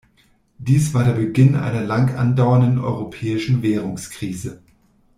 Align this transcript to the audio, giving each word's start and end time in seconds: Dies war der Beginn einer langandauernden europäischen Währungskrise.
Dies 0.57 0.95
war 0.95 1.03
der 1.03 1.11
Beginn 1.13 1.55
einer 1.55 1.81
langandauernden 1.83 2.79
europäischen 2.79 3.61
Währungskrise. 3.61 4.63